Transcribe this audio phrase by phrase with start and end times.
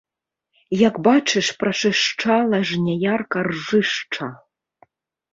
[0.87, 4.27] Як бачыш прачышчала жняярка ржышча!